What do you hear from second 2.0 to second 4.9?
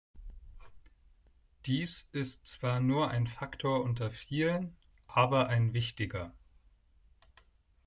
ist zwar nur ein Faktor unter vielen,